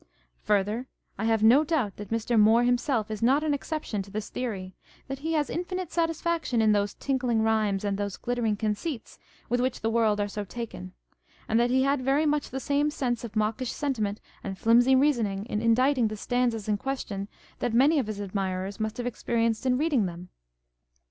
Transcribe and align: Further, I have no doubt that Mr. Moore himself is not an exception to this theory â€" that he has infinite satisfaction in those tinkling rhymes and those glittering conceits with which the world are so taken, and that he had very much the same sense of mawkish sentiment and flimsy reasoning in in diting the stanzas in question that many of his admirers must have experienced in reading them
Further, 0.45 0.87
I 1.19 1.25
have 1.25 1.43
no 1.43 1.63
doubt 1.63 1.97
that 1.97 2.09
Mr. 2.09 2.39
Moore 2.39 2.63
himself 2.63 3.11
is 3.11 3.21
not 3.21 3.43
an 3.43 3.53
exception 3.53 4.01
to 4.01 4.09
this 4.09 4.31
theory 4.31 4.73
â€" 5.03 5.07
that 5.09 5.19
he 5.19 5.33
has 5.33 5.47
infinite 5.47 5.91
satisfaction 5.91 6.59
in 6.59 6.71
those 6.71 6.95
tinkling 6.95 7.43
rhymes 7.43 7.83
and 7.85 7.99
those 7.99 8.17
glittering 8.17 8.55
conceits 8.57 9.19
with 9.47 9.61
which 9.61 9.81
the 9.81 9.91
world 9.91 10.19
are 10.19 10.27
so 10.27 10.43
taken, 10.43 10.93
and 11.47 11.59
that 11.59 11.69
he 11.69 11.83
had 11.83 12.01
very 12.01 12.25
much 12.25 12.49
the 12.49 12.59
same 12.59 12.89
sense 12.89 13.23
of 13.23 13.35
mawkish 13.35 13.71
sentiment 13.71 14.19
and 14.43 14.57
flimsy 14.57 14.95
reasoning 14.95 15.45
in 15.45 15.61
in 15.61 15.75
diting 15.75 16.07
the 16.07 16.17
stanzas 16.17 16.67
in 16.67 16.77
question 16.77 17.27
that 17.59 17.71
many 17.71 17.99
of 17.99 18.07
his 18.07 18.19
admirers 18.19 18.79
must 18.79 18.97
have 18.97 19.05
experienced 19.05 19.67
in 19.67 19.77
reading 19.77 20.07
them 20.07 20.29